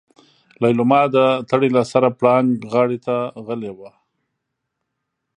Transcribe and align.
ليلما 0.61 1.01
د 1.15 1.17
تړې 1.49 1.69
له 1.75 1.83
سره 1.91 2.07
پړانګ 2.19 2.49
غار 2.71 2.89
ته 3.05 3.15
غلې 3.45 3.71
وه. 3.77 3.91